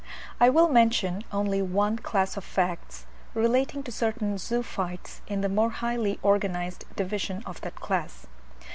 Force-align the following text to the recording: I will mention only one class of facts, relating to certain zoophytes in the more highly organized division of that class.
I 0.39 0.49
will 0.49 0.67
mention 0.67 1.23
only 1.31 1.61
one 1.61 1.97
class 1.99 2.35
of 2.35 2.43
facts, 2.43 3.05
relating 3.35 3.83
to 3.83 3.91
certain 3.91 4.39
zoophytes 4.39 5.21
in 5.27 5.41
the 5.41 5.47
more 5.47 5.69
highly 5.69 6.17
organized 6.23 6.85
division 6.95 7.43
of 7.45 7.61
that 7.61 7.75
class. 7.75 8.25